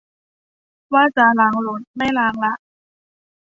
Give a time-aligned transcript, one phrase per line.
[0.93, 2.53] ว่าจะล้างรถ ไม่ล้างละ